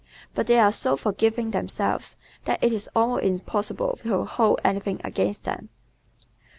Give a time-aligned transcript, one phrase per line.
[0.33, 5.43] But they are so forgiving themselves that it is almost impossible to hold anything against
[5.43, 5.69] them.